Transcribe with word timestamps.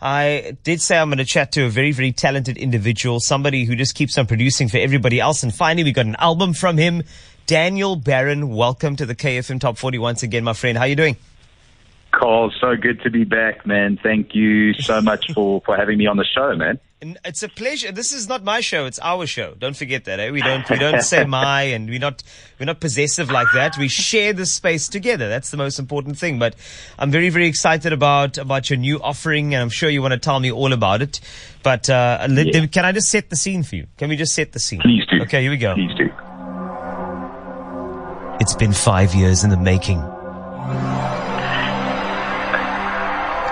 I 0.00 0.58
did 0.62 0.82
say 0.82 0.98
I'm 0.98 1.08
going 1.08 1.18
to 1.18 1.24
chat 1.24 1.52
to 1.52 1.64
a 1.64 1.68
very, 1.70 1.90
very 1.92 2.12
talented 2.12 2.58
individual, 2.58 3.18
somebody 3.18 3.64
who 3.64 3.74
just 3.74 3.94
keeps 3.94 4.18
on 4.18 4.26
producing 4.26 4.68
for 4.68 4.76
everybody 4.76 5.20
else. 5.20 5.42
And 5.42 5.54
finally, 5.54 5.84
we 5.84 5.92
got 5.92 6.04
an 6.04 6.16
album 6.18 6.52
from 6.52 6.76
him. 6.76 7.02
Daniel 7.46 7.96
Baron, 7.96 8.50
welcome 8.50 8.96
to 8.96 9.06
the 9.06 9.14
KFM 9.14 9.58
Top 9.58 9.78
40 9.78 9.98
once 9.98 10.22
again, 10.22 10.44
my 10.44 10.52
friend. 10.52 10.76
How 10.76 10.84
are 10.84 10.88
you 10.88 10.96
doing? 10.96 11.16
Carl, 12.10 12.52
so 12.60 12.76
good 12.76 13.00
to 13.04 13.10
be 13.10 13.24
back, 13.24 13.66
man. 13.66 13.98
Thank 14.02 14.34
you 14.34 14.74
so 14.74 15.00
much 15.00 15.32
for, 15.32 15.62
for 15.64 15.74
having 15.76 15.96
me 15.96 16.06
on 16.06 16.18
the 16.18 16.26
show, 16.26 16.54
man. 16.54 16.78
It's 17.02 17.42
a 17.42 17.48
pleasure. 17.48 17.92
This 17.92 18.12
is 18.12 18.26
not 18.26 18.42
my 18.42 18.62
show; 18.62 18.86
it's 18.86 18.98
our 19.00 19.26
show. 19.26 19.54
Don't 19.58 19.76
forget 19.76 20.06
that. 20.06 20.18
Eh? 20.18 20.30
We 20.30 20.40
don't 20.40 20.68
we 20.70 20.78
don't 20.78 21.02
say 21.02 21.24
my, 21.28 21.62
and 21.62 21.90
we're 21.90 21.98
not 21.98 22.22
we're 22.58 22.64
not 22.64 22.80
possessive 22.80 23.30
like 23.30 23.48
that. 23.52 23.76
We 23.76 23.88
share 23.88 24.32
the 24.32 24.46
space 24.46 24.88
together. 24.88 25.28
That's 25.28 25.50
the 25.50 25.58
most 25.58 25.78
important 25.78 26.18
thing. 26.18 26.38
But 26.38 26.56
I'm 26.98 27.10
very 27.10 27.28
very 27.28 27.48
excited 27.48 27.92
about 27.92 28.38
about 28.38 28.70
your 28.70 28.78
new 28.78 28.98
offering, 29.02 29.52
and 29.52 29.62
I'm 29.62 29.68
sure 29.68 29.90
you 29.90 30.00
want 30.00 30.12
to 30.12 30.18
tell 30.18 30.40
me 30.40 30.50
all 30.50 30.72
about 30.72 31.02
it. 31.02 31.20
But 31.62 31.90
uh, 31.90 32.26
yeah. 32.30 32.64
can 32.66 32.86
I 32.86 32.92
just 32.92 33.10
set 33.10 33.28
the 33.28 33.36
scene 33.36 33.62
for 33.62 33.76
you? 33.76 33.88
Can 33.98 34.08
we 34.08 34.16
just 34.16 34.34
set 34.34 34.52
the 34.52 34.58
scene? 34.58 34.80
Please 34.80 35.04
do. 35.10 35.20
Okay, 35.24 35.42
here 35.42 35.50
we 35.50 35.58
go. 35.58 35.74
Please 35.74 35.94
do. 35.98 36.10
It's 38.40 38.54
been 38.54 38.72
five 38.72 39.14
years 39.14 39.44
in 39.44 39.50
the 39.50 39.58
making. 39.58 39.98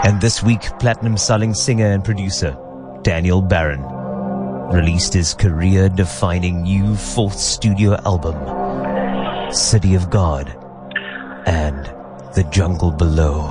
And 0.06 0.20
this 0.22 0.42
week, 0.42 0.62
platinum 0.78 1.18
selling 1.18 1.52
singer 1.52 1.86
and 1.86 2.02
producer 2.02 2.56
Daniel 3.04 3.42
Baron 3.42 3.82
released 4.74 5.12
his 5.12 5.34
career 5.34 5.90
defining 5.90 6.62
new 6.62 6.96
fourth 6.96 7.38
studio 7.38 8.00
album, 8.06 9.52
City 9.52 9.94
of 9.94 10.08
God 10.08 10.48
and 11.46 11.84
The 12.34 12.48
Jungle 12.50 12.90
Below. 12.90 13.42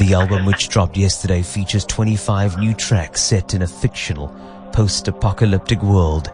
The 0.00 0.12
album, 0.12 0.44
which 0.44 0.70
dropped 0.70 0.96
yesterday, 0.96 1.42
features 1.42 1.84
25 1.84 2.58
new 2.58 2.74
tracks 2.74 3.22
set 3.22 3.54
in 3.54 3.62
a 3.62 3.66
fictional 3.68 4.34
post 4.72 5.06
apocalyptic 5.06 5.80
world 5.80 6.32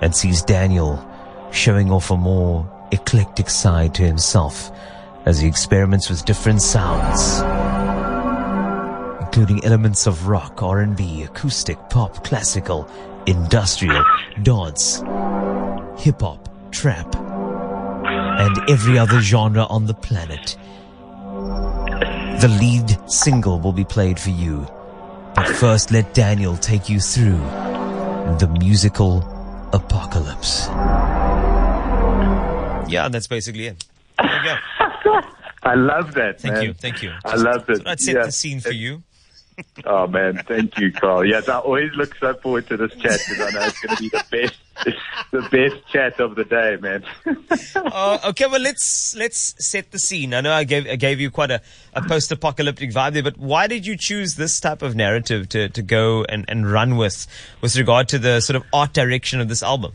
and 0.00 0.14
sees 0.14 0.42
Daniel 0.42 1.08
showing 1.52 1.92
off 1.92 2.10
a 2.10 2.16
more 2.16 2.68
eclectic 2.90 3.50
side 3.50 3.94
to 3.94 4.02
himself 4.02 4.72
as 5.26 5.38
he 5.38 5.46
experiments 5.46 6.10
with 6.10 6.24
different 6.24 6.60
sounds 6.60 7.40
including 9.38 9.64
elements 9.64 10.08
of 10.08 10.26
rock, 10.26 10.64
R&B, 10.64 11.22
acoustic, 11.22 11.78
pop, 11.90 12.24
classical, 12.24 12.90
industrial, 13.28 14.04
dance, 14.42 14.96
hip 15.96 16.20
hop, 16.20 16.48
trap, 16.72 17.14
and 17.14 18.58
every 18.68 18.98
other 18.98 19.20
genre 19.20 19.62
on 19.66 19.86
the 19.86 19.94
planet. 19.94 20.56
The 22.40 22.48
lead 22.60 22.98
single 23.08 23.60
will 23.60 23.72
be 23.72 23.84
played 23.84 24.18
for 24.18 24.30
you. 24.30 24.66
But 25.36 25.46
first, 25.46 25.92
let 25.92 26.14
Daniel 26.14 26.56
take 26.56 26.88
you 26.88 26.98
through 26.98 27.38
the 28.40 28.52
musical 28.58 29.18
apocalypse. 29.72 30.66
Yeah, 32.90 33.08
that's 33.08 33.28
basically 33.28 33.68
it. 33.68 33.86
There 34.18 34.36
you 34.36 34.42
go. 34.42 34.56
I 35.62 35.74
love 35.76 36.14
that. 36.14 36.40
Thank 36.40 36.54
man. 36.54 36.64
you. 36.64 36.74
Thank 36.74 37.04
you. 37.04 37.12
I 37.24 37.36
love 37.36 37.70
it. 37.70 37.76
So 37.76 37.82
I'd 37.86 38.00
set 38.00 38.14
yeah. 38.16 38.26
the 38.26 38.32
scene 38.32 38.58
for 38.58 38.72
you 38.72 39.04
oh 39.84 40.06
man, 40.06 40.42
thank 40.46 40.78
you, 40.78 40.92
Carl. 40.92 41.24
Yes, 41.24 41.48
I 41.48 41.58
always 41.58 41.92
look 41.94 42.14
so 42.16 42.34
forward 42.34 42.66
to 42.68 42.76
this 42.76 42.92
chat 42.92 43.20
because 43.28 43.40
I 43.40 43.50
know 43.58 43.66
it's 43.66 43.80
going 43.80 43.96
to 43.96 44.02
be 44.02 44.08
the 44.08 44.24
best, 44.30 44.54
the 45.30 45.42
best 45.50 45.88
chat 45.92 46.20
of 46.20 46.34
the 46.34 46.44
day, 46.44 46.76
man. 46.80 47.04
uh, 47.76 48.18
okay, 48.26 48.46
well 48.46 48.60
let's 48.60 49.14
let's 49.16 49.54
set 49.64 49.90
the 49.90 49.98
scene. 49.98 50.34
I 50.34 50.40
know 50.40 50.52
I 50.52 50.64
gave 50.64 50.86
I 50.86 50.96
gave 50.96 51.20
you 51.20 51.30
quite 51.30 51.50
a, 51.50 51.60
a 51.94 52.02
post-apocalyptic 52.02 52.92
vibe 52.92 53.14
there, 53.14 53.22
but 53.22 53.38
why 53.38 53.66
did 53.66 53.86
you 53.86 53.96
choose 53.96 54.36
this 54.36 54.60
type 54.60 54.82
of 54.82 54.94
narrative 54.94 55.48
to, 55.50 55.68
to 55.68 55.82
go 55.82 56.24
and, 56.28 56.44
and 56.48 56.70
run 56.70 56.96
with 56.96 57.26
with 57.60 57.76
regard 57.76 58.08
to 58.08 58.18
the 58.18 58.40
sort 58.40 58.56
of 58.56 58.64
art 58.72 58.92
direction 58.92 59.40
of 59.40 59.48
this 59.48 59.62
album? 59.62 59.92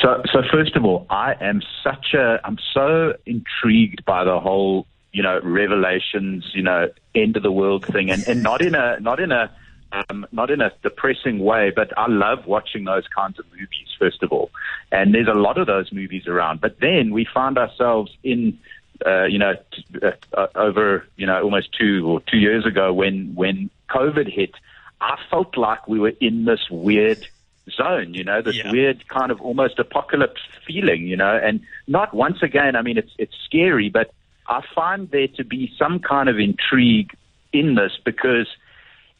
So, 0.00 0.22
so 0.32 0.42
first 0.52 0.76
of 0.76 0.84
all, 0.84 1.06
I 1.10 1.34
am 1.40 1.60
such 1.82 2.14
a, 2.14 2.40
I'm 2.44 2.58
so 2.72 3.14
intrigued 3.26 4.04
by 4.04 4.24
the 4.24 4.38
whole 4.38 4.86
you 5.12 5.22
know, 5.22 5.40
revelations, 5.42 6.50
you 6.54 6.62
know, 6.62 6.88
end 7.14 7.36
of 7.36 7.42
the 7.42 7.52
world 7.52 7.84
thing, 7.84 8.10
and, 8.10 8.26
and 8.28 8.42
not 8.42 8.62
in 8.62 8.74
a 8.74 9.00
not 9.00 9.20
in 9.20 9.32
a 9.32 9.50
um, 9.92 10.26
not 10.30 10.50
in 10.50 10.60
a 10.60 10.72
depressing 10.82 11.40
way, 11.40 11.72
but 11.74 11.96
I 11.98 12.06
love 12.08 12.46
watching 12.46 12.84
those 12.84 13.06
kinds 13.08 13.38
of 13.38 13.46
movies. 13.50 13.88
First 13.98 14.22
of 14.22 14.32
all, 14.32 14.50
and 14.92 15.14
there's 15.14 15.28
a 15.28 15.34
lot 15.34 15.58
of 15.58 15.66
those 15.66 15.92
movies 15.92 16.26
around. 16.26 16.60
But 16.60 16.78
then 16.80 17.12
we 17.12 17.26
find 17.32 17.58
ourselves 17.58 18.16
in, 18.22 18.58
uh, 19.04 19.24
you 19.24 19.38
know, 19.38 19.54
t- 19.72 19.84
uh, 20.02 20.12
uh, 20.36 20.46
over 20.54 21.06
you 21.16 21.26
know 21.26 21.42
almost 21.42 21.70
two 21.78 22.06
or 22.06 22.20
two 22.20 22.38
years 22.38 22.66
ago 22.66 22.92
when 22.92 23.34
when 23.34 23.70
COVID 23.90 24.32
hit, 24.32 24.54
I 25.00 25.18
felt 25.28 25.56
like 25.56 25.88
we 25.88 25.98
were 25.98 26.12
in 26.20 26.44
this 26.44 26.70
weird 26.70 27.26
zone, 27.70 28.14
you 28.14 28.24
know, 28.24 28.42
this 28.42 28.56
yeah. 28.56 28.70
weird 28.70 29.06
kind 29.08 29.30
of 29.30 29.40
almost 29.40 29.78
apocalypse 29.78 30.40
feeling, 30.66 31.06
you 31.06 31.16
know, 31.16 31.36
and 31.36 31.60
not 31.86 32.14
once 32.14 32.42
again. 32.42 32.76
I 32.76 32.82
mean, 32.82 32.98
it's 32.98 33.12
it's 33.18 33.34
scary, 33.44 33.90
but 33.90 34.12
I 34.50 34.62
find 34.74 35.10
there 35.10 35.28
to 35.36 35.44
be 35.44 35.72
some 35.78 36.00
kind 36.00 36.28
of 36.28 36.38
intrigue 36.38 37.12
in 37.52 37.76
this 37.76 37.92
because 38.04 38.48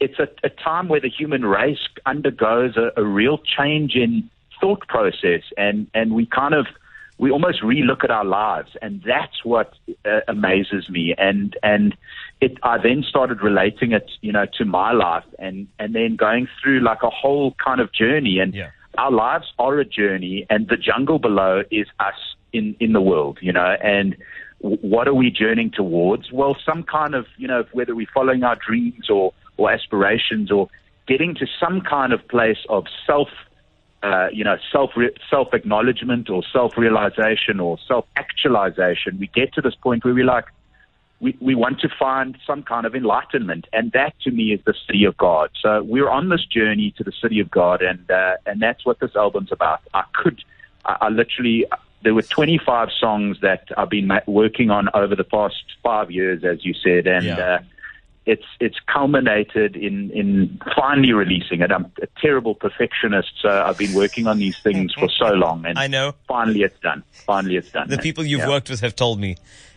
it's 0.00 0.18
a, 0.18 0.28
a 0.44 0.50
time 0.50 0.88
where 0.88 1.00
the 1.00 1.08
human 1.08 1.44
race 1.44 1.78
undergoes 2.04 2.76
a, 2.76 2.91
a 3.00 3.04
real 3.04 3.38
change 3.38 3.94
in 3.94 4.28
thought 4.60 4.86
process, 4.88 5.42
and 5.56 5.86
and 5.94 6.14
we 6.14 6.26
kind 6.26 6.54
of 6.54 6.66
we 7.18 7.30
almost 7.30 7.62
relook 7.62 8.02
at 8.02 8.10
our 8.10 8.24
lives, 8.24 8.70
and 8.82 9.02
that's 9.06 9.44
what 9.44 9.74
uh, 10.04 10.20
amazes 10.26 10.88
me. 10.88 11.14
And 11.16 11.56
and 11.62 11.97
it, 12.41 12.58
I 12.62 12.78
then 12.78 13.04
started 13.08 13.41
relating 13.41 13.92
it, 13.92 14.10
you 14.22 14.32
know, 14.32 14.47
to 14.58 14.64
my 14.64 14.92
life, 14.92 15.24
and 15.38 15.68
and 15.78 15.94
then 15.94 16.16
going 16.16 16.48
through 16.60 16.80
like 16.80 17.02
a 17.02 17.10
whole 17.10 17.54
kind 17.64 17.80
of 17.80 17.92
journey. 17.92 18.41
And 18.41 18.52
yeah. 18.52 18.70
our 18.98 19.12
lives 19.12 19.52
are 19.60 19.78
a 19.78 19.84
journey, 19.84 20.47
and 20.50 20.68
the 20.68 20.76
jungle 20.76 21.20
below 21.20 21.62
is 21.70 21.86
us 22.00 22.18
in 22.52 22.74
in 22.80 22.94
the 22.94 23.00
world, 23.00 23.38
you 23.41 23.52
know, 23.52 23.76
and 23.82 24.16
what 24.60 25.09
are 25.09 25.15
we 25.15 25.31
journeying 25.31 25.71
towards? 25.71 26.31
Well, 26.31 26.56
some 26.65 26.82
kind 26.82 27.15
of, 27.15 27.26
you 27.38 27.48
know, 27.48 27.65
whether 27.72 27.94
we're 27.94 28.06
following 28.12 28.43
our 28.43 28.56
dreams 28.56 29.09
or, 29.09 29.32
or 29.56 29.71
aspirations 29.71 30.50
or 30.50 30.69
getting 31.06 31.34
to 31.37 31.47
some 31.59 31.81
kind 31.81 32.12
of 32.12 32.26
place 32.28 32.59
of 32.69 32.84
self, 33.06 33.28
uh, 34.03 34.28
you 34.32 34.44
know, 34.44 34.56
self 34.71 34.91
self 35.31 35.54
acknowledgement 35.54 36.28
or 36.28 36.43
self 36.53 36.76
realization 36.76 37.59
or 37.59 37.78
self 37.88 38.04
actualization. 38.16 39.19
We 39.19 39.28
get 39.28 39.54
to 39.54 39.62
this 39.62 39.75
point 39.75 40.04
where 40.04 40.15
we're 40.15 40.25
like, 40.25 40.47
we, 41.21 41.37
we 41.41 41.54
want 41.54 41.81
to 41.81 41.88
find 41.98 42.37
some 42.47 42.62
kind 42.62 42.87
of 42.87 42.94
enlightenment, 42.94 43.66
and 43.72 43.92
that 43.92 44.15
to 44.22 44.31
me 44.31 44.53
is 44.53 44.60
the 44.65 44.75
city 44.87 45.04
of 45.04 45.16
God. 45.16 45.50
So 45.60 45.82
we're 45.82 46.09
on 46.09 46.31
this 46.31 46.44
journey 46.47 46.94
to 46.97 47.04
the 47.04 47.12
city 47.12 47.41
of 47.41 47.50
God, 47.50 47.82
and 47.82 48.10
uh, 48.10 48.37
and 48.47 48.60
that's 48.60 48.84
what 48.84 49.00
this 49.00 49.15
album's 49.15 49.53
about. 49.53 49.81
I 49.92 50.04
could, 50.15 50.42
I, 50.84 50.97
I 51.03 51.09
literally, 51.09 51.66
there 52.03 52.15
were 52.15 52.22
25 52.22 52.88
songs 52.99 53.38
that 53.43 53.69
I've 53.77 53.91
been 53.91 54.11
working 54.27 54.71
on 54.71 54.88
over 54.94 55.15
the 55.15 55.25
past 55.25 55.62
five 55.83 56.11
years, 56.11 56.44
as 56.44 56.65
you 56.65 56.75
said, 56.75 57.06
and 57.06 57.25
yeah. 57.25 57.38
uh, 57.38 57.59
it's 58.27 58.44
it's 58.61 58.77
culminated 58.87 59.77
in 59.77 60.10
in 60.10 60.60
finally 60.77 61.12
releasing 61.12 61.60
it. 61.62 61.72
I'm 61.72 61.91
a 62.03 62.06
terrible 62.21 62.55
perfectionist, 62.55 63.33
so 63.41 63.49
I've 63.49 63.78
been 63.78 63.94
working 63.94 64.27
on 64.27 64.39
these 64.39 64.59
things 64.59 64.93
for 64.94 65.09
so 65.09 65.33
long, 65.33 65.65
and 65.66 65.78
I 65.78 65.87
know 65.87 66.15
finally 66.28 66.62
it's 66.62 66.78
done. 66.81 67.03
Finally, 67.12 67.56
it's 67.56 67.71
done. 67.71 67.89
The 67.89 67.99
people 67.99 68.25
you've 68.25 68.41
yeah. 68.41 68.49
worked 68.49 68.71
with 68.71 68.81
have 68.81 68.94
told 68.94 69.19
me 69.19 69.37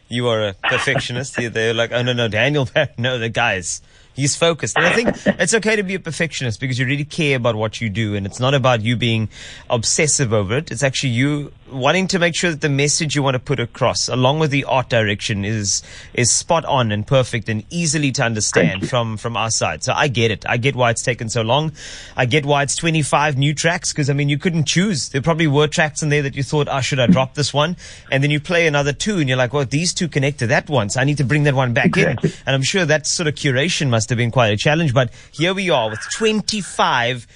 you 0.09 0.27
are 0.27 0.49
a 0.49 0.53
perfectionist. 0.53 1.35
They're 1.35 1.73
like, 1.73 1.91
oh 1.91 2.01
no, 2.03 2.13
no, 2.13 2.27
Daniel, 2.27 2.69
no, 2.97 3.17
the 3.17 3.29
guys 3.29 3.81
He's 4.15 4.35
focused. 4.35 4.77
And 4.77 4.85
I 4.85 4.93
think 4.93 5.39
it's 5.39 5.53
okay 5.55 5.75
to 5.75 5.83
be 5.83 5.95
a 5.95 5.99
perfectionist 5.99 6.59
because 6.59 6.77
you 6.77 6.85
really 6.85 7.05
care 7.05 7.35
about 7.35 7.55
what 7.55 7.81
you 7.81 7.89
do. 7.89 8.15
And 8.15 8.25
it's 8.25 8.39
not 8.39 8.53
about 8.53 8.81
you 8.81 8.95
being 8.95 9.29
obsessive 9.69 10.31
over 10.33 10.57
it. 10.57 10.71
It's 10.71 10.83
actually 10.83 11.09
you 11.09 11.51
wanting 11.73 12.07
to 12.07 12.19
make 12.19 12.35
sure 12.35 12.51
that 12.51 12.61
the 12.61 12.69
message 12.69 13.15
you 13.15 13.23
want 13.23 13.35
to 13.35 13.39
put 13.39 13.59
across, 13.59 14.07
along 14.07 14.39
with 14.39 14.51
the 14.51 14.63
art 14.65 14.89
direction, 14.89 15.43
is 15.43 15.83
is 16.13 16.31
spot 16.31 16.65
on 16.65 16.91
and 16.91 17.05
perfect 17.05 17.49
and 17.49 17.63
easily 17.69 18.11
to 18.13 18.23
understand 18.23 18.89
from 18.89 19.17
from 19.17 19.35
our 19.35 19.49
side. 19.49 19.83
So 19.83 19.93
I 19.93 20.07
get 20.07 20.31
it. 20.31 20.45
I 20.47 20.57
get 20.57 20.75
why 20.75 20.91
it's 20.91 21.03
taken 21.03 21.29
so 21.29 21.41
long. 21.41 21.71
I 22.15 22.25
get 22.25 22.45
why 22.45 22.63
it's 22.63 22.75
25 22.75 23.37
new 23.37 23.53
tracks 23.53 23.91
because 23.91 24.09
I 24.09 24.13
mean 24.13 24.29
you 24.29 24.37
couldn't 24.37 24.67
choose. 24.67 25.09
There 25.09 25.21
probably 25.21 25.47
were 25.47 25.67
tracks 25.67 26.03
in 26.03 26.09
there 26.09 26.21
that 26.21 26.35
you 26.35 26.43
thought, 26.43 26.67
"Ah, 26.67 26.77
oh, 26.77 26.81
should 26.81 26.99
I 26.99 27.07
drop 27.07 27.33
this 27.33 27.53
one?" 27.53 27.75
And 28.11 28.23
then 28.23 28.31
you 28.31 28.39
play 28.39 28.67
another 28.67 28.93
two, 28.93 29.19
and 29.19 29.27
you're 29.27 29.37
like, 29.37 29.53
"Well, 29.53 29.65
these 29.65 29.93
two 29.93 30.07
connect 30.07 30.39
to 30.39 30.47
that 30.47 30.69
one, 30.69 30.89
so 30.89 31.01
I 31.01 31.03
need 31.03 31.17
to 31.17 31.23
bring 31.23 31.43
that 31.43 31.55
one 31.55 31.73
back 31.73 31.87
exactly. 31.87 32.29
in." 32.29 32.35
And 32.45 32.55
I'm 32.55 32.63
sure 32.63 32.85
that 32.85 33.07
sort 33.07 33.27
of 33.27 33.35
curation 33.35 33.89
must 33.89 34.09
have 34.09 34.17
been 34.17 34.31
quite 34.31 34.53
a 34.53 34.57
challenge. 34.57 34.93
But 34.93 35.11
here 35.31 35.53
we 35.53 35.69
are 35.69 35.89
with 35.89 35.99
25 36.13 37.27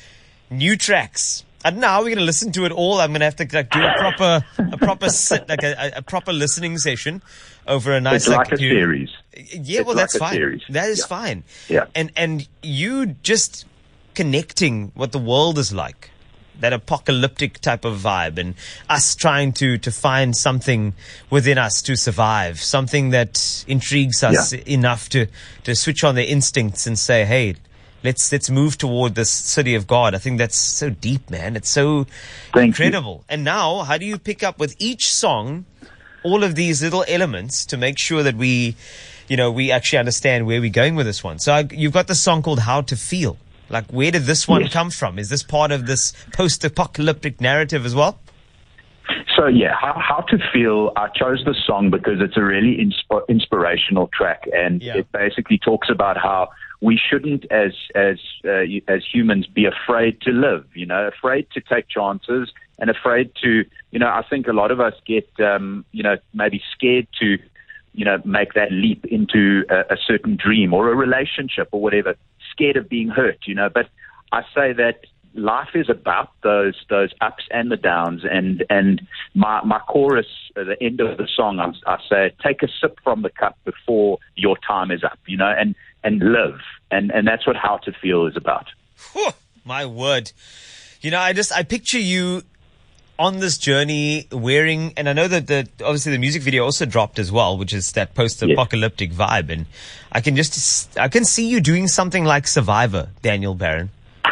new 0.49 0.75
tracks. 0.77 1.43
And 1.67 1.81
now 1.81 1.99
we're 1.99 2.05
going 2.05 2.17
to 2.19 2.23
listen 2.23 2.53
to 2.53 2.63
it 2.63 2.71
all. 2.71 3.01
I'm 3.01 3.09
going 3.11 3.19
to 3.19 3.25
have 3.25 3.35
to 3.37 3.47
like, 3.51 3.69
do 3.69 3.83
a 3.83 3.93
proper, 3.97 4.45
a 4.57 4.77
proper 4.77 5.09
sit, 5.09 5.49
like 5.49 5.63
a, 5.63 5.91
a, 5.97 6.01
proper 6.01 6.31
listening 6.31 6.77
session 6.77 7.21
over 7.67 7.91
a 7.91 7.99
nice 7.99 8.21
it's 8.21 8.29
like, 8.29 8.51
like 8.51 8.53
a 8.53 8.57
series. 8.57 9.09
Yeah, 9.35 9.81
well, 9.81 9.91
it's 9.91 10.13
that's 10.13 10.13
like 10.15 10.29
fine. 10.29 10.33
Series. 10.33 10.61
That 10.69 10.89
is 10.89 10.99
yeah. 10.99 11.05
fine. 11.07 11.43
Yeah. 11.67 11.85
And 11.93 12.11
and 12.15 12.47
you 12.63 13.07
just 13.07 13.65
connecting 14.15 14.93
what 14.95 15.11
the 15.11 15.19
world 15.19 15.59
is 15.59 15.73
like 15.73 16.09
that 16.59 16.73
apocalyptic 16.73 17.59
type 17.59 17.85
of 17.85 17.99
vibe 17.99 18.37
and 18.37 18.55
us 18.89 19.15
trying 19.15 19.51
to, 19.53 19.77
to 19.77 19.91
find 19.91 20.35
something 20.35 20.93
within 21.29 21.57
us 21.57 21.81
to 21.83 21.95
survive, 21.95 22.59
something 22.61 23.11
that 23.11 23.63
intrigues 23.67 24.23
us 24.23 24.53
Yeah. 24.53 24.59
enough 24.65 25.09
to, 25.09 25.27
to 25.65 25.75
switch 25.75 26.03
on 26.03 26.15
the 26.15 26.27
instincts 26.27 26.87
and 26.87 26.97
say, 26.97 27.25
hey, 27.25 27.55
let's, 28.07 28.31
let's 28.31 28.49
move 28.49 28.77
toward 28.77 29.15
this 29.15 29.29
city 29.29 29.75
of 29.75 29.85
God. 29.85 30.15
I 30.15 30.17
think 30.17 30.37
that's 30.37 30.57
so 30.57 30.89
deep, 30.89 31.29
man. 31.29 31.55
It's 31.55 31.69
so 31.69 32.05
Thank 32.53 32.55
you. 32.55 32.85
incredible. 32.85 33.23
And 33.29 33.43
now, 33.43 33.83
how 33.83 33.97
do 33.97 34.05
you 34.05 34.17
pick 34.17 34.41
up 34.43 34.59
with 34.59 34.75
each 34.79 35.11
song 35.13 35.65
all 36.23 36.43
of 36.43 36.55
these 36.55 36.81
little 36.81 37.05
elements 37.07 37.65
to 37.67 37.75
make 37.77 37.97
sure 37.97 38.23
that 38.23 38.35
we, 38.35 38.75
you 39.27 39.37
know, 39.37 39.51
we 39.51 39.71
actually 39.71 39.99
understand 39.99 40.45
where 40.47 40.59
we're 40.61 40.69
going 40.83 40.95
with 40.95 41.05
this 41.05 41.23
one? 41.23 41.37
So 41.39 41.51
I, 41.53 41.67
you've 41.71 41.93
got 41.93 42.07
the 42.07 42.15
song 42.15 42.41
called 42.41 42.59
How 42.59 42.81
to 42.81 42.95
Feel. 42.95 43.37
Like, 43.69 43.85
where 43.91 44.11
did 44.11 44.23
this 44.23 44.47
one 44.47 44.61
Yes. 44.61 44.71
come 44.73 44.89
from? 44.89 45.19
Is 45.19 45.29
this 45.29 45.43
part 45.43 45.71
of 45.71 45.85
this 45.85 46.13
post-apocalyptic 46.33 47.41
narrative 47.41 47.85
as 47.85 47.93
well? 47.93 48.17
So 49.37 49.47
yeah, 49.47 49.73
how, 49.79 49.93
how 50.09 50.21
to 50.31 50.37
feel? 50.53 50.91
I 50.95 51.07
chose 51.09 51.43
the 51.45 51.55
song 51.65 51.89
because 51.91 52.19
it's 52.19 52.37
a 52.37 52.41
really 52.43 52.77
insp- 52.77 53.27
inspirational 53.29 54.07
track, 54.17 54.41
and 54.53 54.81
Yeah. 54.81 54.97
it 54.97 55.11
basically 55.11 55.57
talks 55.59 55.89
about 55.89 56.17
how 56.17 56.49
we 56.81 56.97
shouldn't, 56.97 57.51
as 57.51 57.73
as 57.95 58.19
uh, 58.45 58.63
as 58.87 59.03
humans, 59.11 59.47
be 59.47 59.65
afraid 59.65 60.21
to 60.21 60.31
live. 60.31 60.65
You 60.73 60.85
know, 60.85 61.07
afraid 61.07 61.47
to 61.51 61.61
take 61.61 61.87
chances, 61.87 62.51
and 62.79 62.89
afraid 62.89 63.31
to, 63.43 63.65
you 63.91 63.99
know, 63.99 64.07
I 64.07 64.23
think 64.29 64.47
a 64.47 64.53
lot 64.53 64.71
of 64.71 64.79
us 64.79 64.93
get, 65.05 65.27
um, 65.39 65.85
you 65.91 66.03
know, 66.03 66.17
maybe 66.33 66.61
scared 66.73 67.07
to, 67.19 67.37
you 67.93 68.05
know, 68.05 68.19
make 68.25 68.53
that 68.53 68.71
leap 68.71 69.05
into 69.05 69.63
a, 69.69 69.93
a 69.93 69.97
certain 70.05 70.35
dream 70.35 70.73
or 70.73 70.91
a 70.91 70.95
relationship 70.95 71.69
or 71.71 71.81
whatever. 71.81 72.15
Scared 72.51 72.77
of 72.77 72.87
being 72.89 73.09
hurt, 73.09 73.39
you 73.45 73.55
know. 73.55 73.69
But 73.69 73.89
I 74.31 74.43
say 74.53 74.73
that 74.73 75.01
life 75.33 75.69
is 75.75 75.89
about 75.89 76.31
those 76.43 76.75
those 76.89 77.11
ups 77.21 77.43
and 77.51 77.71
the 77.71 77.77
downs 77.77 78.23
and 78.29 78.65
and 78.69 79.01
my 79.35 79.61
my 79.63 79.79
chorus 79.79 80.25
at 80.55 80.65
the 80.65 80.81
end 80.81 80.99
of 80.99 81.17
the 81.17 81.27
song 81.27 81.59
I, 81.59 81.71
I 81.91 81.97
say 82.09 82.33
take 82.43 82.63
a 82.63 82.67
sip 82.81 82.97
from 83.03 83.21
the 83.21 83.29
cup 83.29 83.55
before 83.63 84.17
your 84.35 84.57
time 84.67 84.89
is 84.89 85.03
up 85.03 85.19
you 85.27 85.37
know 85.37 85.53
and 85.55 85.75
and 86.03 86.19
live 86.21 86.59
and 86.91 87.11
and 87.11 87.27
that's 87.27 87.45
what 87.47 87.55
how 87.55 87.77
to 87.77 87.91
feel 87.91 88.25
is 88.27 88.37
about 88.37 88.67
Whew, 89.13 89.29
my 89.63 89.85
word. 89.85 90.31
You 91.01 91.11
know, 91.11 91.19
I 91.19 91.33
just, 91.33 91.51
I 91.51 91.63
picture 91.63 91.99
you 91.99 92.41
on 93.19 93.39
this 93.39 93.57
journey 93.57 94.27
wearing, 94.31 94.93
and 94.97 95.07
I 95.09 95.13
know 95.13 95.27
that 95.27 95.47
the, 95.47 95.67
obviously 95.83 96.11
the 96.11 96.17
music 96.19 96.41
video 96.41 96.63
also 96.63 96.85
dropped 96.85 97.19
as 97.19 97.31
well, 97.31 97.57
which 97.57 97.73
is 97.73 97.91
that 97.93 98.15
post-apocalyptic 98.15 99.11
vibe. 99.11 99.49
And 99.49 99.65
I 100.11 100.21
can 100.21 100.35
just, 100.35 100.97
I 100.97 101.07
can 101.07 101.25
see 101.25 101.47
you 101.47 101.59
doing 101.59 101.87
something 101.87 102.25
like 102.25 102.47
Survivor, 102.47 103.09
Daniel 103.21 103.53
Baron. 103.53 103.89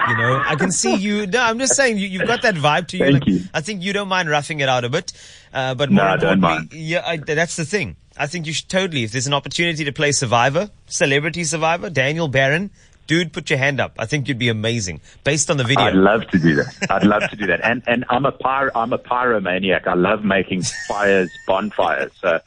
You 0.07 0.17
know, 0.17 0.43
I 0.45 0.55
can 0.55 0.71
see 0.71 0.95
you. 0.95 1.25
No, 1.25 1.41
I'm 1.41 1.57
just 1.57 1.75
saying 1.75 1.97
you, 1.97 2.07
you've 2.07 2.27
got 2.27 2.43
that 2.43 2.55
vibe 2.55 2.87
to 2.89 2.97
you. 2.97 3.11
Thank 3.11 3.27
you. 3.27 3.41
I 3.53 3.61
think 3.61 3.81
you 3.81 3.91
don't 3.91 4.07
mind 4.07 4.29
roughing 4.29 4.59
it 4.59 4.69
out 4.69 4.83
a 4.83 4.89
bit, 4.89 5.13
uh, 5.53 5.73
but 5.73 5.89
No, 5.89 6.03
more 6.03 6.11
I 6.11 6.17
don't 6.17 6.33
importantly, 6.33 6.79
yeah, 6.79 7.03
I, 7.05 7.17
that's 7.17 7.55
the 7.55 7.65
thing. 7.65 7.95
I 8.17 8.27
think 8.27 8.47
you 8.47 8.53
should 8.53 8.69
totally. 8.69 9.03
If 9.03 9.11
there's 9.11 9.27
an 9.27 9.33
opportunity 9.33 9.83
to 9.85 9.91
play 9.91 10.11
Survivor, 10.11 10.69
Celebrity 10.87 11.43
Survivor, 11.43 11.89
Daniel 11.89 12.27
Baron, 12.27 12.71
dude, 13.07 13.33
put 13.33 13.49
your 13.49 13.59
hand 13.59 13.79
up. 13.79 13.93
I 13.97 14.05
think 14.05 14.27
you'd 14.27 14.39
be 14.39 14.49
amazing 14.49 15.01
based 15.23 15.49
on 15.51 15.57
the 15.57 15.63
video. 15.63 15.85
I'd 15.85 15.95
love 15.95 16.27
to 16.27 16.39
do 16.39 16.55
that 16.55 16.87
I'd 16.89 17.03
love 17.03 17.29
to 17.29 17.35
do 17.35 17.47
that 17.47 17.61
and 17.63 17.83
and 17.87 18.05
I'm 18.09 18.25
a 18.25 18.31
pyro 18.31 18.71
I'm 18.75 18.93
a 18.93 18.97
pyromaniac 18.97 19.87
I 19.87 19.93
love 19.93 20.23
making 20.23 20.63
fires 20.87 21.31
bonfires 21.47 22.11
so 22.19 22.39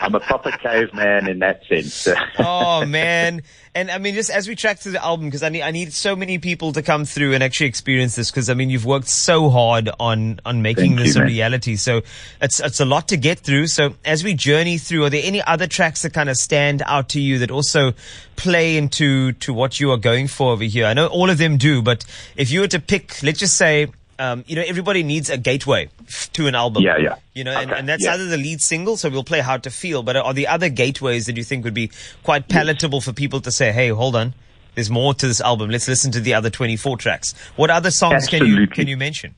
I'm 0.00 0.14
a 0.14 0.20
proper 0.20 0.50
caveman 0.50 1.28
in 1.28 1.40
that 1.40 1.62
sense. 1.66 2.08
Oh 2.38 2.86
man. 2.86 3.42
And 3.74 3.90
i 3.90 3.98
mean 3.98 4.14
just 4.14 4.30
as 4.30 4.48
we 4.48 4.56
track 4.56 4.78
through 4.78 4.92
the 4.92 5.04
album 5.04 5.26
because 5.26 5.42
i 5.42 5.48
need 5.48 5.62
i 5.62 5.70
need 5.70 5.92
so 5.92 6.16
many 6.16 6.38
people 6.38 6.72
to 6.72 6.82
come 6.82 7.04
through 7.04 7.34
and 7.34 7.42
actually 7.44 7.66
experience 7.68 8.16
this 8.16 8.30
because 8.30 8.50
i 8.50 8.54
mean 8.54 8.68
you've 8.70 8.86
worked 8.86 9.08
so 9.08 9.48
hard 9.50 9.90
on 10.00 10.40
on 10.44 10.62
making 10.62 10.96
Thank 10.96 10.98
this 11.00 11.14
you, 11.14 11.20
a 11.20 11.24
man. 11.24 11.32
reality. 11.32 11.76
So 11.76 12.02
it's 12.40 12.58
it's 12.60 12.80
a 12.80 12.84
lot 12.84 13.08
to 13.08 13.16
get 13.16 13.38
through. 13.38 13.66
So 13.68 13.94
as 14.04 14.24
we 14.24 14.34
journey 14.34 14.78
through 14.78 15.04
are 15.04 15.10
there 15.10 15.22
any 15.24 15.42
other 15.42 15.66
tracks 15.66 16.02
that 16.02 16.12
kind 16.12 16.28
of 16.28 16.36
stand 16.36 16.82
out 16.86 17.10
to 17.10 17.20
you 17.20 17.38
that 17.38 17.50
also 17.50 17.92
play 18.36 18.76
into 18.76 19.32
to 19.32 19.52
what 19.52 19.78
you 19.78 19.90
are 19.92 19.98
going 19.98 20.26
for 20.26 20.52
over 20.52 20.64
here? 20.64 20.86
I 20.86 20.94
know 20.94 21.06
all 21.06 21.28
of 21.30 21.38
them 21.38 21.58
do 21.58 21.82
but 21.82 22.04
if 22.36 22.50
you 22.50 22.60
were 22.60 22.68
to 22.68 22.80
pick 22.80 23.22
let's 23.22 23.38
just 23.38 23.56
say 23.56 23.88
um, 24.20 24.44
you 24.46 24.56
know, 24.56 24.62
everybody 24.66 25.02
needs 25.02 25.30
a 25.30 25.38
gateway 25.38 25.88
to 26.34 26.46
an 26.46 26.54
album. 26.54 26.82
Yeah, 26.82 26.98
yeah. 26.98 27.16
You 27.34 27.44
know, 27.44 27.52
and, 27.52 27.70
Okay, 27.70 27.78
and 27.78 27.88
that's 27.88 28.04
yeah. 28.04 28.14
either 28.14 28.26
the 28.26 28.36
lead 28.36 28.60
single, 28.60 28.96
so 28.96 29.08
we'll 29.08 29.24
play 29.24 29.40
How 29.40 29.56
to 29.56 29.70
Feel, 29.70 30.02
but 30.02 30.16
are 30.16 30.34
the 30.34 30.46
other 30.46 30.68
gateways 30.68 31.26
that 31.26 31.36
you 31.36 31.44
think 31.44 31.64
would 31.64 31.74
be 31.74 31.90
quite 32.22 32.48
palatable 32.48 33.00
for 33.00 33.12
people 33.12 33.40
to 33.40 33.50
say, 33.50 33.72
hey, 33.72 33.88
hold 33.88 34.14
on, 34.14 34.34
there's 34.74 34.90
more 34.90 35.14
to 35.14 35.26
this 35.26 35.40
album. 35.40 35.70
Let's 35.70 35.88
listen 35.88 36.12
to 36.12 36.20
the 36.20 36.34
other 36.34 36.50
24 36.50 36.98
tracks. 36.98 37.34
What 37.56 37.70
other 37.70 37.90
songs 37.90 38.26
can 38.26 38.44
you, 38.46 38.66
can 38.66 38.86
you 38.86 38.96
mention? 38.96 39.34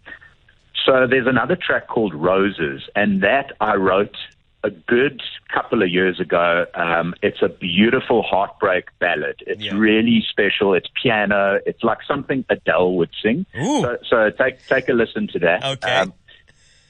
So 0.84 1.06
there's 1.06 1.28
another 1.28 1.56
track 1.56 1.86
called 1.86 2.14
Roses, 2.14 2.82
and 2.96 3.22
that 3.22 3.52
I 3.60 3.76
wrote 3.76 4.16
a 4.64 4.70
good 4.70 5.20
couple 5.52 5.82
of 5.82 5.88
years 5.88 6.20
ago. 6.20 6.66
Um, 6.74 7.14
it's 7.22 7.42
a 7.42 7.48
beautiful 7.48 8.22
heartbreak 8.22 8.86
ballad. 9.00 9.36
It's 9.46 9.60
Yeah. 9.62 9.74
really 9.74 10.24
special. 10.30 10.74
It's 10.74 10.88
piano. 11.02 11.58
It's 11.66 11.82
like 11.82 11.98
something 12.06 12.44
Adele 12.48 12.94
would 12.94 13.10
sing. 13.22 13.44
Ooh. 13.60 13.82
So, 13.82 13.98
so 14.08 14.30
take 14.30 14.66
take 14.68 14.88
a 14.88 14.92
listen 14.92 15.26
to 15.28 15.38
that. 15.40 15.62
Um, 15.64 15.72
Okay. 15.72 16.12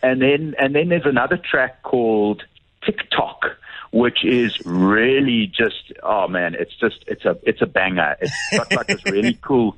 and 0.02 0.20
then 0.22 0.54
and 0.58 0.74
then 0.74 0.88
there's 0.90 1.06
another 1.06 1.36
track 1.38 1.82
called 1.82 2.42
TikTok. 2.84 3.56
Which 3.94 4.24
is 4.24 4.56
really 4.64 5.52
just 5.54 5.92
oh 6.02 6.26
man, 6.26 6.54
it's 6.58 6.74
just 6.80 7.04
it's 7.06 7.26
a 7.26 7.36
it's 7.42 7.60
a 7.60 7.66
banger. 7.66 8.16
It's 8.22 8.32
got 8.56 8.72
like 8.72 8.86
this 8.86 9.04
really 9.04 9.34
cool 9.42 9.76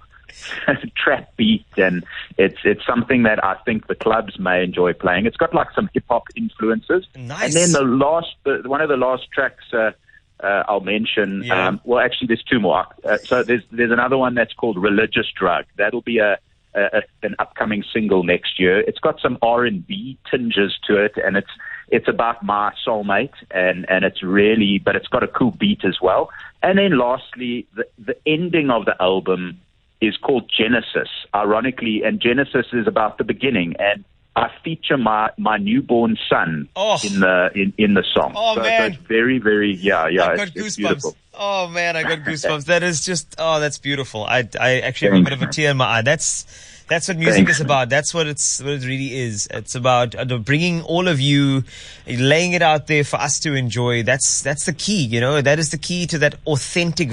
trap 0.97 1.37
beat, 1.37 1.67
and 1.77 2.05
it's 2.39 2.59
it's 2.65 2.85
something 2.87 3.23
that 3.25 3.43
I 3.45 3.55
think 3.65 3.87
the 3.87 3.95
clubs 3.95 4.39
may 4.39 4.63
enjoy 4.63 4.93
playing. 4.93 5.27
It's 5.27 5.37
got 5.37 5.55
like 5.55 5.69
some 5.75 5.89
hip 5.93 6.05
hop 6.09 6.25
influences, 6.37 7.07
Nice. 7.17 7.43
and 7.43 7.53
then 7.55 7.73
the 7.73 7.83
last, 7.83 8.35
the, 8.45 8.63
one 8.65 8.81
of 8.81 8.89
the 8.89 8.97
last 8.97 9.31
tracks 9.33 9.65
uh, 9.73 9.93
uh, 10.41 10.65
I'll 10.69 10.81
mention. 10.81 11.43
Yeah. 11.45 11.69
Um, 11.69 11.81
well, 11.85 12.05
actually, 12.05 12.29
there's 12.29 12.43
two 12.43 12.61
more. 12.61 12.87
Uh, 13.05 13.19
so 13.19 13.43
there's 13.43 13.63
there's 13.71 13.93
another 13.93 14.19
one 14.19 14.35
that's 14.35 14.53
called 14.53 14.77
"Religious 14.77 15.27
Drug." 15.35 15.65
That'll 15.77 16.03
be 16.03 16.19
a, 16.19 16.39
a, 16.75 16.81
a 16.81 17.03
an 17.23 17.37
upcoming 17.39 17.85
single 17.93 18.25
next 18.25 18.59
year. 18.59 18.81
It's 18.81 18.99
got 18.99 19.21
some 19.21 19.39
R 19.43 19.65
and 19.65 19.87
B 19.87 20.19
tinges 20.31 20.79
to 20.87 21.03
it, 21.03 21.13
and 21.17 21.37
it's 21.37 21.51
it's 21.89 22.09
about 22.09 22.43
my 22.43 22.73
soulmate, 22.87 23.35
and 23.51 23.89
and 23.89 24.05
it's 24.05 24.23
really, 24.23 24.79
but 24.85 24.97
it's 24.97 25.09
got 25.09 25.23
a 25.23 25.29
cool 25.29 25.53
beat 25.53 25.85
as 25.85 26.01
well. 26.01 26.31
And 26.63 26.79
then 26.79 26.99
lastly, 26.99 27.67
the 27.75 27.87
the 27.99 28.17
ending 28.27 28.71
of 28.71 28.85
the 28.85 29.01
album 29.01 29.61
is 30.07 30.17
called 30.17 30.51
Genesis, 30.51 31.09
ironically, 31.35 32.03
and 32.05 32.21
Genesis 32.21 32.67
is 32.73 32.87
about 32.87 33.19
the 33.19 33.25
beginning 33.25 33.75
and. 33.79 34.05
I 34.37 34.51
feature 34.65 34.97
my, 34.97 35.31
my 35.39 35.59
newborn 35.59 36.17
son 36.29 36.69
Oh. 36.75 36.99
in 37.05 37.21
the 37.21 37.51
in, 37.55 37.73
in 37.79 37.95
the 37.95 38.03
song. 38.15 38.33
Oh, 38.35 38.57
so, 38.57 38.63
so 38.63 38.69
man. 38.69 38.93
it's 38.93 39.01
very 39.07 39.39
very 39.39 39.75
yeah 39.75 40.09
yeah. 40.09 40.27
I've 40.27 40.37
got 40.37 40.49
it's, 40.49 40.57
it's 40.57 40.77
goosebumps. 40.77 40.79
beautiful. 40.79 41.17
Oh 41.35 41.69
man, 41.69 41.97
I 41.97 42.03
got 42.03 42.19
goosebumps. 42.27 42.65
That 42.67 42.83
is 42.83 43.05
just 43.05 43.35
oh, 43.39 43.61
that's 43.61 43.79
beautiful. 43.79 44.25
I 44.25 44.49
I 44.61 44.81
actually 44.81 45.13
have 45.13 45.21
a 45.21 45.25
bit 45.25 45.33
of 45.35 45.43
a 45.43 45.47
tear 45.47 45.71
in 45.71 45.77
my 45.77 45.87
eye. 45.87 46.03
That's 46.03 46.71
that's 46.87 47.09
what 47.09 47.17
music 47.17 47.47
Thanks, 47.47 47.53
is 47.53 47.61
about. 47.63 47.89
That's 47.89 48.13
what 48.13 48.27
it's 48.27 48.61
what 48.63 48.73
it 48.75 48.85
really 48.85 49.17
is. 49.17 49.47
It's 49.53 49.75
about 49.75 50.15
uh, 50.15 50.25
bringing 50.39 50.83
all 50.83 51.09
of 51.09 51.19
you, 51.19 51.63
laying 52.07 52.53
it 52.53 52.61
out 52.61 52.89
there 52.89 53.05
for 53.05 53.17
us 53.17 53.39
to 53.41 53.55
enjoy. 53.55 54.03
That's 54.03 54.43
that's 54.43 54.67
the 54.67 54.73
key. 54.75 55.05
You 55.05 55.21
know, 55.21 55.41
that 55.41 55.59
is 55.61 55.71
the 55.71 55.79
key 55.79 56.07
to 56.09 56.19
that 56.19 56.35
authentic 56.47 57.11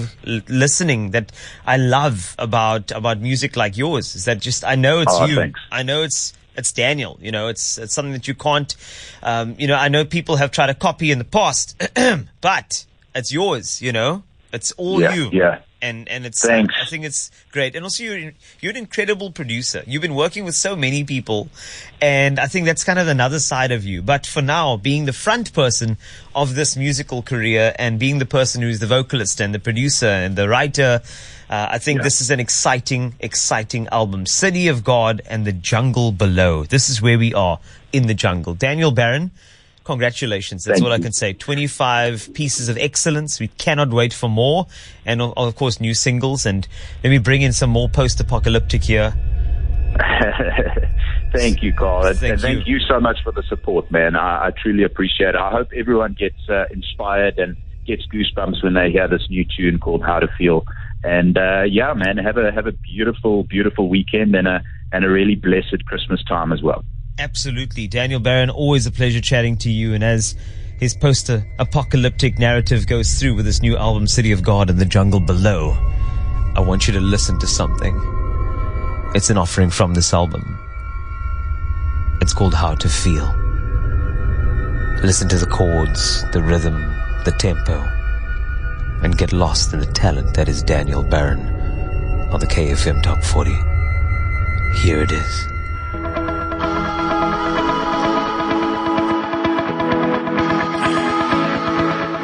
listening 0.50 1.12
that 1.12 1.32
I 1.66 1.78
love 1.78 2.36
about 2.40 2.92
about 2.92 3.20
music 3.22 3.56
like 3.56 3.78
yours. 3.78 4.16
Is 4.16 4.26
that 4.26 4.40
just 4.40 4.66
I 4.66 4.76
know 4.76 5.02
it's 5.02 5.14
Oh, 5.14 5.26
you. 5.26 5.36
thanks. 5.36 5.60
I 5.72 5.84
know 5.84 6.02
it's 6.04 6.34
it's 6.56 6.72
Daniel. 6.72 7.18
You 7.22 7.32
know, 7.32 7.48
it's 7.48 7.78
it's 7.78 7.94
something 7.94 8.14
that 8.14 8.28
you 8.28 8.36
can't. 8.36 8.76
Um, 9.24 9.56
you 9.58 9.68
know, 9.68 9.76
I 9.76 9.88
know 9.90 10.06
people 10.06 10.36
have 10.38 10.52
tried 10.52 10.68
to 10.68 10.74
copy 10.74 11.12
in 11.12 11.18
the 11.18 11.24
past, 11.26 11.82
but 12.42 12.86
it's 13.16 13.32
yours. 13.32 13.82
You 13.82 13.92
know, 13.92 14.24
it's 14.54 14.72
all 14.74 15.02
Yeah, 15.02 15.14
you. 15.14 15.30
yeah. 15.32 15.60
And 15.82 16.08
and 16.10 16.26
it's 16.26 16.46
Thanks. 16.46 16.74
I 16.82 16.86
think 16.86 17.06
it's 17.06 17.32
great. 17.52 17.76
And 17.76 17.84
also 17.84 18.04
you're 18.04 18.34
you're 18.60 18.70
an 18.72 18.78
incredible 18.78 19.32
producer. 19.32 19.84
You've 19.88 20.02
been 20.02 20.16
working 20.16 20.46
with 20.46 20.56
so 20.56 20.76
many 20.76 21.04
people, 21.04 21.50
and 22.02 22.40
I 22.40 22.48
think 22.48 22.66
that's 22.66 22.84
kind 22.84 23.00
of 23.00 23.08
another 23.08 23.40
side 23.40 23.72
of 23.72 23.84
you. 23.84 24.02
But 24.02 24.26
for 24.28 24.42
now, 24.42 24.78
being 24.78 25.06
the 25.06 25.14
front 25.14 25.54
person 25.54 25.98
of 26.36 26.56
this 26.56 26.78
musical 26.78 27.22
career 27.22 27.74
and 27.78 27.98
being 28.00 28.20
the 28.20 28.26
person 28.26 28.62
who's 28.62 28.80
the 28.80 28.88
vocalist 28.88 29.40
and 29.42 29.54
the 29.54 29.60
producer 29.60 30.08
and 30.08 30.36
the 30.36 30.48
writer. 30.48 31.02
Uh, 31.50 31.68
I 31.72 31.80
think 31.80 31.98
Yeah. 31.98 32.04
this 32.04 32.22
is 32.22 32.30
an 32.32 32.40
exciting, 32.40 33.14
exciting 33.20 33.90
album. 33.92 34.26
City 34.26 34.70
of 34.70 34.86
God 34.86 35.22
and 35.30 35.46
the 35.46 35.52
Jungle 35.52 36.14
Below. 36.14 36.64
This 36.64 36.88
is 36.90 37.02
where 37.02 37.18
we 37.18 37.34
are 37.34 37.60
in 37.92 38.08
the 38.08 38.14
jungle. 38.14 38.54
Daniel 38.54 38.92
Baron, 38.92 39.32
congratulations. 39.84 40.64
That's 40.64 40.80
Thank 40.80 40.86
all 40.88 40.94
I 40.94 41.00
can 41.00 41.12
say. 41.12 41.34
25 41.34 42.34
pieces 42.34 42.70
of 42.70 42.78
excellence. 42.78 43.40
We 43.40 43.48
cannot 43.48 43.90
wait 43.90 44.14
for 44.14 44.30
more. 44.30 44.68
And 45.06 45.22
of 45.22 45.34
of 45.38 45.56
course, 45.56 45.80
new 45.80 45.94
singles. 45.94 46.46
And 46.46 46.68
let 47.04 47.10
me 47.10 47.18
bring 47.18 47.42
in 47.42 47.54
some 47.54 47.70
more 47.70 47.90
post-apocalyptic 47.90 48.84
here. 48.84 49.14
thank 51.34 51.62
you, 51.64 51.74
Carl. 51.74 52.06
And- 52.08 52.18
Thank 52.18 52.34
and 52.34 52.42
thank 52.42 52.68
you. 52.68 52.76
you 52.76 52.80
so 52.88 53.00
much 53.00 53.18
for 53.24 53.32
the 53.32 53.44
support, 53.44 53.92
man. 53.92 54.16
I, 54.16 54.48
I 54.48 54.52
truly 54.52 54.84
appreciate 54.84 55.30
it. 55.30 55.36
I 55.36 55.52
hope 55.52 55.70
everyone 55.76 56.14
gets 56.18 56.38
uh, 56.50 56.66
inspired 56.72 57.38
and 57.38 57.58
gets 57.86 58.04
goosebumps 58.08 58.64
when 58.64 58.74
they 58.74 58.92
hear 58.92 59.08
this 59.08 59.28
new 59.30 59.46
tune 59.46 59.80
called 59.80 60.04
How 60.04 60.20
to 60.20 60.28
Feel. 60.38 60.66
And 61.04 61.38
uh, 61.38 61.64
yeah, 61.64 61.94
man, 61.94 62.18
have 62.18 62.38
a 62.38 62.52
have 62.52 62.68
a 62.68 62.72
beautiful, 62.72 63.44
beautiful 63.44 63.90
weekend 63.90 64.36
and 64.36 64.48
a 64.48 64.64
and 64.92 65.04
a 65.04 65.10
really 65.10 65.36
blessed 65.36 65.86
Christmas 65.86 66.24
time 66.24 66.52
as 66.52 66.62
well. 66.62 66.84
Absolutely, 67.22 67.86
Daniel 67.86 68.20
Baron. 68.20 68.50
Always 68.50 68.88
a 68.88 68.92
pleasure 68.92 69.22
chatting 69.22 69.56
to 69.58 69.70
you. 69.70 69.94
And 69.94 70.04
as 70.04 70.34
his 70.80 70.96
post-apocalyptic 70.96 72.40
narrative 72.40 72.88
goes 72.88 73.20
through 73.20 73.36
with 73.36 73.46
this 73.46 73.62
new 73.62 73.78
album, 73.78 74.08
City 74.08 74.32
of 74.32 74.42
God 74.42 74.72
and 74.72 74.80
the 74.80 74.86
Jungle 74.86 75.20
Below, 75.20 75.78
I 76.56 76.62
want 76.62 76.88
you 76.88 76.94
to 76.94 77.00
listen 77.00 77.38
to 77.38 77.46
something. 77.46 77.96
It's 79.14 79.30
an 79.30 79.38
offering 79.38 79.70
from 79.70 79.94
this 79.94 80.16
album. 80.16 80.58
It's 82.22 82.34
called 82.34 82.56
How 82.56 82.74
to 82.74 82.90
Feel. 82.90 83.28
Listen 85.04 85.30
to 85.30 85.38
the 85.38 85.46
chords, 85.48 86.24
the 86.32 86.42
rhythm, 86.42 86.82
the 87.24 87.36
tempo, 87.38 87.84
and 89.04 89.16
get 89.16 89.32
lost 89.32 89.74
in 89.74 89.80
the 89.80 89.86
talent 89.86 90.34
that 90.34 90.50
is 90.50 90.64
Daniel 90.64 91.04
Baron 91.04 91.42
on 92.32 92.40
the 92.40 92.48
KFM 92.48 93.04
Top 93.04 93.24
40. 93.24 93.52
Here 94.80 95.04
it 95.04 95.12
is. 95.12 95.51